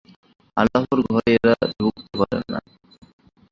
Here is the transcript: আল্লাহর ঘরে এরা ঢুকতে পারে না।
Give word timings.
আল্লাহর 0.57 0.99
ঘরে 1.07 1.31
এরা 1.37 1.55
ঢুকতে 1.71 2.13
পারে 2.19 2.39
না। 2.51 2.59